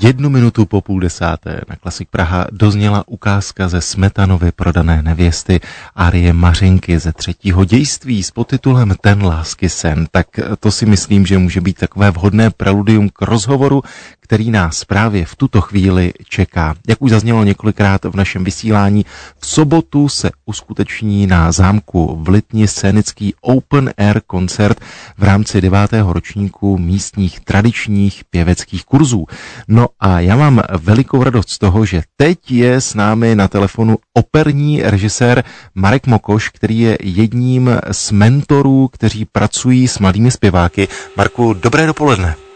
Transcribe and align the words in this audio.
Jednu 0.00 0.30
minutu 0.30 0.66
po 0.66 0.80
půl 0.80 1.00
desáté 1.00 1.60
na 1.68 1.76
Klasik 1.76 2.08
Praha 2.10 2.46
dozněla 2.52 3.04
ukázka 3.06 3.68
ze 3.68 3.80
Smetanovy 3.80 4.52
prodané 4.52 5.02
nevěsty 5.02 5.60
Arie 5.94 6.32
Mařenky 6.32 6.98
ze 6.98 7.12
třetího 7.12 7.64
dějství 7.64 8.22
s 8.22 8.30
podtitulem 8.30 8.94
Ten 9.00 9.22
lásky 9.22 9.68
sen. 9.68 10.06
Tak 10.10 10.26
to 10.60 10.70
si 10.70 10.86
myslím, 10.86 11.26
že 11.26 11.38
může 11.38 11.60
být 11.60 11.76
takové 11.76 12.10
vhodné 12.10 12.50
preludium 12.50 13.08
k 13.08 13.22
rozhovoru, 13.22 13.82
který 14.28 14.50
nás 14.50 14.84
právě 14.84 15.24
v 15.24 15.36
tuto 15.36 15.60
chvíli 15.60 16.12
čeká. 16.28 16.74
Jak 16.88 17.02
už 17.02 17.10
zaznělo 17.10 17.44
několikrát 17.44 18.04
v 18.04 18.16
našem 18.16 18.44
vysílání, 18.44 19.04
v 19.38 19.46
sobotu 19.46 20.08
se 20.08 20.30
uskuteční 20.46 21.26
na 21.26 21.52
zámku 21.52 22.18
v 22.22 22.28
Litni 22.28 22.68
scénický 22.68 23.34
open 23.40 23.90
air 23.96 24.20
koncert 24.26 24.80
v 25.18 25.22
rámci 25.22 25.60
devátého 25.60 26.12
ročníku 26.12 26.78
místních 26.78 27.40
tradičních 27.40 28.22
pěveckých 28.30 28.84
kurzů. 28.84 29.26
No 29.68 29.86
a 30.00 30.20
já 30.20 30.36
mám 30.36 30.62
velikou 30.78 31.22
radost 31.22 31.48
z 31.48 31.58
toho, 31.58 31.84
že 31.84 32.02
teď 32.16 32.50
je 32.50 32.80
s 32.80 32.94
námi 32.94 33.34
na 33.34 33.48
telefonu 33.48 33.96
operní 34.14 34.82
režisér 34.82 35.44
Marek 35.74 36.06
Mokoš, 36.06 36.48
který 36.48 36.78
je 36.78 36.98
jedním 37.02 37.70
z 37.92 38.12
mentorů, 38.12 38.88
kteří 38.92 39.24
pracují 39.24 39.88
s 39.88 39.98
mladými 39.98 40.30
zpěváky. 40.30 40.88
Marku, 41.16 41.54
dobré 41.54 41.86
dopoledne. 41.86 42.47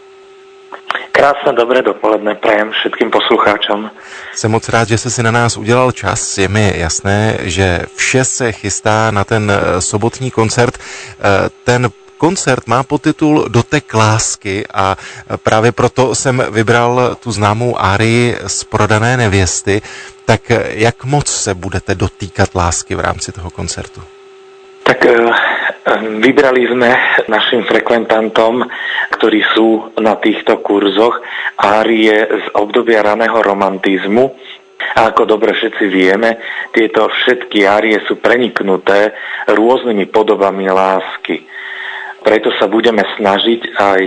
Krásné 1.23 1.55
dobré 1.55 1.79
dopoledne 1.81 2.35
prajem 2.35 2.71
všetkým 2.71 3.11
poslucháčům. 3.11 3.91
Jsem 4.35 4.51
moc 4.51 4.69
rád, 4.69 4.87
že 4.87 4.97
jste 4.97 5.09
si 5.09 5.23
na 5.23 5.31
nás 5.31 5.57
udělal 5.57 5.91
čas. 5.91 6.37
Je 6.37 6.47
mi 6.47 6.73
jasné, 6.75 7.37
že 7.39 7.79
vše 7.95 8.23
se 8.25 8.51
chystá 8.51 9.11
na 9.11 9.23
ten 9.23 9.51
eh, 9.51 9.81
sobotní 9.81 10.31
koncert. 10.31 10.75
Eh, 10.75 11.49
ten 11.63 11.87
koncert 12.17 12.67
má 12.67 12.83
podtitul 12.83 13.45
Dotek 13.47 13.93
lásky 13.93 14.67
a 14.73 14.95
právě 15.43 15.71
proto 15.71 16.15
jsem 16.15 16.43
vybral 16.51 17.15
tu 17.23 17.31
známou 17.31 17.79
árii 17.79 18.35
z 18.47 18.63
prodané 18.63 19.17
nevěsty. 19.17 19.81
Tak 20.25 20.41
jak 20.69 21.03
moc 21.03 21.27
se 21.27 21.53
budete 21.53 21.95
dotýkat 21.95 22.55
lásky 22.55 22.95
v 22.95 22.99
rámci 22.99 23.31
toho 23.31 23.49
koncertu? 23.49 24.01
Tak 24.83 25.05
eh, 25.05 25.15
vybrali 26.19 26.67
sme 26.67 26.91
našim 27.27 27.63
frekventantom, 27.67 28.63
ktorí 29.23 29.39
sú 29.55 29.95
na 30.03 30.19
týchto 30.19 30.59
kurzoch, 30.59 31.23
árie 31.55 32.11
z 32.11 32.45
obdobia 32.59 32.99
raného 32.99 33.39
romantizmu, 33.39 34.35
a 34.99 35.15
ako 35.15 35.23
dobre 35.23 35.55
všetci 35.55 35.87
vieme, 35.87 36.43
tieto 36.75 37.07
všetky 37.07 37.63
árie 37.63 38.03
sú 38.03 38.19
preniknuté 38.19 39.15
rôznymi 39.47 40.11
podobami 40.11 40.67
lásky. 40.67 41.47
Preto 42.19 42.51
sa 42.59 42.67
budeme 42.67 43.07
snažiť 43.15 43.79
aj 43.79 44.01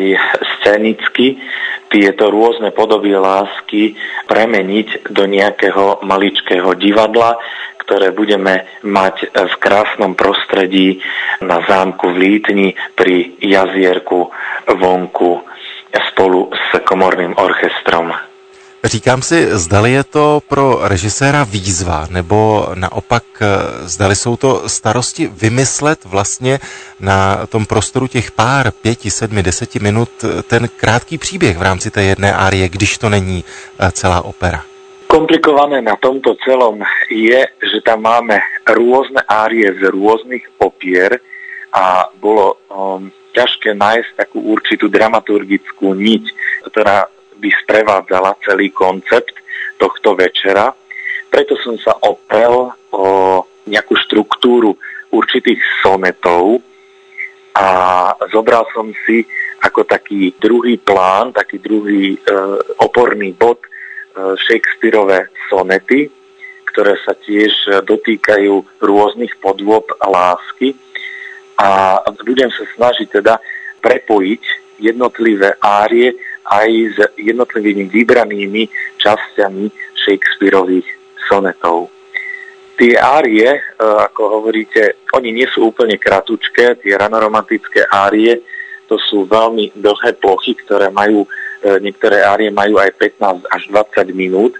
scénicky 0.61 1.41
tieto 1.89 2.28
rôzne 2.28 2.77
podoby 2.77 3.17
lásky 3.17 3.97
premeniť 4.28 5.09
do 5.17 5.25
nejakého 5.25 6.05
maličkého 6.05 6.77
divadla, 6.77 7.41
ktoré 7.89 8.12
budeme 8.12 8.69
mať 8.84 9.33
v 9.33 9.55
krásnom 9.56 10.12
prostredí 10.12 11.00
na 11.41 11.64
zámku 11.64 12.12
v 12.12 12.17
Lítni 12.20 12.69
pri 12.92 13.41
jazierku 13.41 14.28
vonku 14.75 15.41
spolu 16.11 16.50
s 16.53 16.78
komorným 16.84 17.34
orchestrom. 17.36 18.12
Říkám 18.84 19.22
si, 19.22 19.59
zdali 19.59 19.92
je 19.92 20.05
to 20.05 20.41
pro 20.48 20.78
režiséra 20.83 21.45
výzva, 21.45 22.06
nebo 22.11 22.67
naopak, 22.75 23.25
eh, 23.41 23.47
zdali 23.89 24.17
jsou 24.17 24.37
to 24.37 24.69
starosti 24.69 25.27
vymyslet 25.27 26.05
vlastně 26.05 26.59
na 27.00 27.47
tom 27.47 27.67
prostoru 27.67 28.06
těch 28.06 28.31
pár, 28.31 28.70
pěti, 28.70 29.11
sedmi, 29.11 29.42
deseti 29.42 29.78
minut 29.78 30.09
eh, 30.25 30.42
ten 30.42 30.69
krátký 30.77 31.19
příběh 31.19 31.59
v 31.59 31.62
rámci 31.62 31.91
té 31.91 32.03
jedné 32.03 32.34
árie, 32.34 32.69
když 32.69 32.98
to 32.98 33.09
není 33.09 33.44
eh, 33.44 33.92
celá 33.92 34.22
opera. 34.22 34.62
Komplikované 35.06 35.83
na 35.83 35.97
tomto 35.97 36.34
celom 36.44 36.83
je, 37.11 37.47
že 37.62 37.78
tam 37.84 38.03
máme 38.03 38.39
rôzne 38.67 39.22
árie 39.28 39.67
z 39.78 39.83
rôznych 39.91 40.42
opier 40.59 41.19
a 41.72 42.10
bolo 42.21 42.59
um, 42.69 43.12
ťažké 43.36 43.76
nájsť 43.76 44.10
takú 44.16 44.41
určitú 44.41 44.88
dramaturgickú 44.88 45.92
niť, 45.92 46.24
ktorá 46.72 47.04
by 47.36 47.50
sprevádzala 47.69 48.41
celý 48.41 48.72
koncept 48.72 49.36
tohto 49.76 50.16
večera. 50.16 50.72
Preto 51.28 51.60
som 51.60 51.76
sa 51.76 51.92
opel 52.00 52.72
o 52.96 53.04
nejakú 53.69 53.92
štruktúru 54.08 54.72
určitých 55.12 55.60
sonetov 55.84 56.64
a 57.56 57.69
zobral 58.32 58.64
som 58.72 58.88
si 59.04 59.25
ako 59.64 59.84
taký 59.84 60.32
druhý 60.36 60.76
plán, 60.76 61.32
taký 61.32 61.60
druhý 61.60 62.16
e, 62.16 62.19
oporný 62.80 63.32
bod 63.32 63.60
e, 63.64 63.69
Shakespeareové 64.44 65.32
sonety, 65.48 66.08
ktoré 66.72 67.00
sa 67.00 67.16
tiež 67.16 67.84
dotýkajú 67.88 68.84
rôznych 68.84 69.32
podôb 69.41 69.88
a 69.96 70.06
lásky. 70.12 70.76
A 71.56 72.00
budem 72.25 72.53
sa 72.53 72.65
snažiť 72.77 73.21
teda 73.21 73.41
prepojiť 73.81 74.43
jednotlivé 74.81 75.56
árie 75.61 76.12
aj 76.47 76.69
s 76.94 76.99
jednotlivými 77.17 77.91
vybranými 77.91 78.69
časťami 79.00 79.65
Shakespeareových 79.97 80.87
sonetov. 81.27 81.91
Tie 82.77 82.93
árie, 82.93 83.49
e, 83.49 83.61
ako 83.81 84.22
hovoríte, 84.41 85.00
oni 85.17 85.33
nie 85.33 85.49
sú 85.49 85.72
úplne 85.72 85.97
kratučké, 85.97 86.77
tie 86.84 86.93
ranoromantické 86.93 87.88
árie, 87.88 88.44
to 88.87 89.00
sú 89.00 89.25
veľmi 89.27 89.75
dlhé 89.75 90.21
plochy, 90.21 90.55
ktoré 90.55 90.93
majú, 90.93 91.25
e, 91.25 91.28
niektoré 91.81 92.23
árie 92.23 92.53
majú 92.53 92.77
aj 92.77 92.93
15 93.00 93.49
až 93.49 93.62
20 93.73 94.12
minút, 94.12 94.55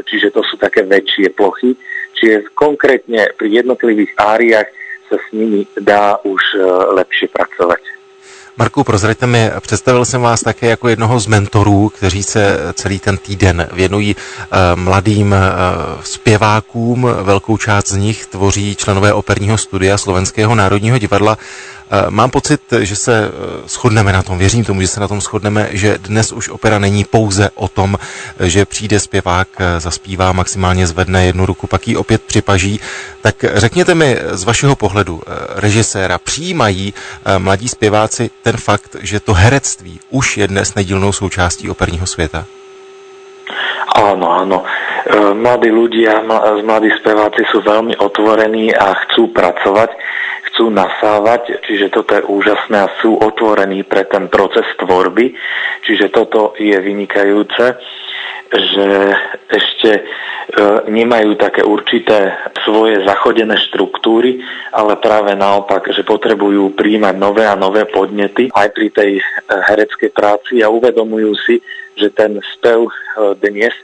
čiže 0.00 0.32
to 0.32 0.40
sú 0.42 0.56
také 0.56 0.82
väčšie 0.82 1.30
plochy. 1.36 1.76
Čiže 2.18 2.50
konkrétne 2.56 3.30
pri 3.38 3.62
jednotlivých 3.62 4.16
áriách 4.18 4.68
sa 5.08 5.16
s 5.16 5.26
nimi 5.32 5.64
dá 5.80 6.20
už 6.22 6.42
e, 6.54 6.62
lepšie 7.00 7.28
pracovať. 7.32 7.97
Marku, 8.58 8.84
prozraďte 8.84 9.26
mi, 9.26 9.50
představil 9.60 10.04
jsem 10.04 10.20
vás 10.20 10.40
také 10.40 10.66
jako 10.66 10.88
jednoho 10.88 11.20
z 11.20 11.26
mentorů, 11.26 11.88
kteří 11.88 12.22
se 12.22 12.58
celý 12.74 12.98
ten 12.98 13.16
týden 13.16 13.68
věnují 13.72 14.16
uh, 14.16 14.80
mladým 14.80 15.32
uh, 15.32 15.38
zpěvákům. 16.02 17.08
Velkou 17.22 17.56
část 17.56 17.88
z 17.88 17.96
nich 17.96 18.26
tvoří 18.26 18.76
členové 18.76 19.12
operního 19.12 19.58
studia 19.58 19.98
Slovenského 19.98 20.54
národního 20.54 20.98
divadla. 20.98 21.38
Eh, 21.90 22.10
mám 22.10 22.30
pocit, 22.30 22.60
že 22.80 22.96
se 22.96 23.24
eh, 23.28 23.68
shodneme 23.68 24.12
na 24.12 24.22
tom, 24.22 24.38
věřím 24.38 24.64
tomu, 24.64 24.80
že 24.80 24.88
se 24.88 25.00
na 25.00 25.08
tom 25.08 25.20
shodneme, 25.20 25.68
že 25.70 25.98
dnes 25.98 26.32
už 26.32 26.48
opera 26.48 26.78
není 26.78 27.04
pouze 27.04 27.50
o 27.54 27.68
tom, 27.68 27.98
že 28.40 28.64
přijde 28.64 29.00
zpěvák, 29.00 29.48
eh, 29.58 29.80
zaspívá, 29.80 30.32
maximálně 30.32 30.86
zvedne 30.86 31.26
jednu 31.26 31.46
ruku, 31.46 31.66
pak 31.66 31.88
ji 31.88 31.96
opět 31.96 32.22
připaží. 32.22 32.80
Tak 33.22 33.44
řekněte 33.54 33.94
mi 33.94 34.18
z 34.30 34.44
vašeho 34.44 34.76
pohledu 34.76 35.22
režiséra, 35.54 36.18
přijímají 36.18 36.94
mladí 37.38 37.68
zpěváci 37.68 38.30
ten 38.48 38.56
fakt, 38.56 38.96
že 39.04 39.20
to 39.20 39.36
herectví 39.36 40.00
už 40.08 40.36
je 40.40 40.48
dnes 40.48 40.74
nedílnou 40.74 41.12
součástí 41.12 41.68
operního 41.68 42.06
světa? 42.06 42.48
Áno, 43.88 44.30
áno. 44.30 44.64
Mladí 45.36 45.72
ľudia, 45.72 46.20
mladí 46.64 46.92
speváci 47.00 47.44
sú 47.48 47.64
veľmi 47.64 47.96
otvorení 47.96 48.72
a 48.72 48.94
chcú 49.04 49.32
pracovať 49.32 49.90
chcú 50.48 50.74
nasávať, 50.74 51.62
čiže 51.62 51.86
toto 51.92 52.18
je 52.18 52.26
úžasné 52.26 52.82
a 52.82 52.90
sú 52.98 53.14
otvorení 53.14 53.86
pre 53.86 54.10
ten 54.10 54.26
proces 54.26 54.66
tvorby, 54.74 55.30
čiže 55.86 56.10
toto 56.10 56.58
je 56.58 56.74
vynikajúce, 56.74 57.78
že 58.48 58.86
ešte 59.52 59.90
e, 59.92 60.02
nemajú 60.88 61.36
také 61.36 61.60
určité 61.60 62.32
svoje 62.64 63.04
zachodené 63.04 63.60
štruktúry, 63.68 64.40
ale 64.72 64.96
práve 64.96 65.36
naopak, 65.36 65.92
že 65.92 66.04
potrebujú 66.04 66.72
príjmať 66.72 67.14
nové 67.20 67.44
a 67.44 67.58
nové 67.58 67.84
podnety 67.84 68.48
aj 68.52 68.68
pri 68.72 68.88
tej 68.88 69.10
e, 69.20 69.22
hereckej 69.48 70.10
práci 70.16 70.64
a 70.64 70.72
uvedomujú 70.72 71.32
si, 71.44 71.60
že 71.96 72.08
ten 72.08 72.40
spev 72.56 72.88
e, 72.88 72.92
dnes 73.36 73.74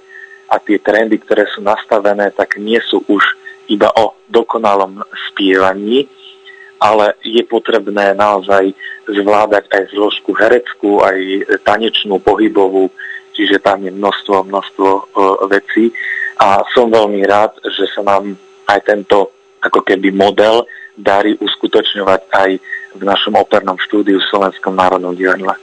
a 0.49 0.57
tie 0.57 0.81
trendy, 0.81 1.21
ktoré 1.21 1.45
sú 1.53 1.61
nastavené, 1.61 2.33
tak 2.33 2.57
nie 2.57 2.81
sú 2.81 3.05
už 3.09 3.25
iba 3.69 3.89
o 3.97 4.17
dokonalom 4.29 5.01
spievaní, 5.33 6.09
ale 6.81 7.17
je 7.25 7.41
potrebné 7.49 8.13
naozaj 8.13 8.77
zvládať 9.09 9.65
aj 9.73 9.83
zložku 9.93 10.37
hereckú, 10.37 11.01
aj 11.01 11.17
tanečnú, 11.65 12.21
pohybovú, 12.21 12.93
čiže 13.35 13.59
tam 13.59 13.83
je 13.83 13.91
množstvo, 13.91 14.47
množstvo 14.47 14.89
uh, 14.89 15.03
vecí 15.51 15.91
a 16.39 16.63
som 16.75 16.91
veľmi 16.91 17.21
rád, 17.27 17.59
že 17.67 17.91
sa 17.91 18.03
nám 18.03 18.39
aj 18.71 18.81
tento 18.87 19.35
ako 19.61 19.83
keby 19.83 20.15
model 20.15 20.65
darí 20.95 21.35
uskutočňovať 21.39 22.21
aj 22.31 22.51
v 22.95 23.03
našom 23.03 23.35
opernom 23.35 23.75
štúdiu 23.83 24.23
v 24.23 24.29
Slovenskom 24.31 24.79
národnom 24.79 25.17
divadle. 25.17 25.55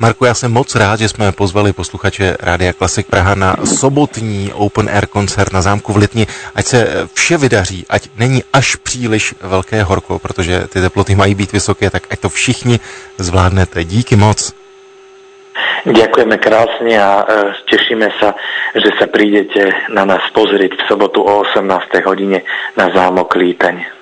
Marku, 0.00 0.24
já 0.24 0.34
jsem 0.34 0.52
moc 0.52 0.74
rád, 0.74 1.00
že 1.00 1.08
jsme 1.08 1.32
pozvali 1.32 1.72
posluchače 1.72 2.36
Rádia 2.40 2.72
Klasik 2.72 3.06
Praha 3.06 3.34
na 3.34 3.56
sobotní 3.64 4.52
open 4.52 4.88
air 4.88 5.06
koncert 5.06 5.52
na 5.52 5.62
zámku 5.62 5.92
v 5.92 5.96
Litni. 5.96 6.26
Ať 6.54 6.66
se 6.66 7.08
vše 7.14 7.36
vydaří, 7.38 7.84
ať 7.88 8.08
není 8.16 8.44
až 8.52 8.76
příliš 8.76 9.34
velké 9.40 9.82
horko, 9.82 10.18
protože 10.18 10.64
ty 10.72 10.80
teploty 10.80 11.14
mají 11.14 11.34
být 11.34 11.52
vysoké, 11.52 11.90
tak 11.90 12.02
ať 12.10 12.20
to 12.20 12.28
všichni 12.28 12.80
zvládnete. 13.18 13.84
Díky 13.84 14.16
moc. 14.16 14.54
Ďakujeme 15.80 16.36
krásne 16.36 16.92
a 16.98 17.10
e, 17.20 17.24
tešíme 17.64 18.08
sa, 18.20 18.36
že 18.76 18.90
sa 19.00 19.08
prídete 19.08 19.88
na 19.88 20.04
nás 20.04 20.20
pozrieť 20.36 20.76
v 20.76 20.86
sobotu 20.88 21.24
o 21.24 21.40
18. 21.40 21.64
hodine 22.04 22.44
na 22.76 22.92
zámok 22.92 23.32
Lítaň. 23.36 23.99